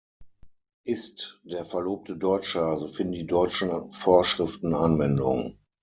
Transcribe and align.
Ist 0.83 1.39
der 1.43 1.63
Verlobte 1.63 2.17
Deutscher, 2.17 2.75
so 2.79 2.87
finden 2.87 3.13
die 3.13 3.27
deutschen 3.27 3.91
Vorschriften 3.91 4.73
Anwendung. 4.73 5.59